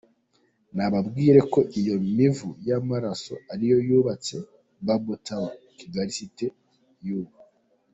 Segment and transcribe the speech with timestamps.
[0.75, 4.35] Nababwire ko iyo mivu y’amaraso ariyo yubatse
[4.85, 6.47] Babel Tower, Kigali city
[7.05, 7.33] y’ubu.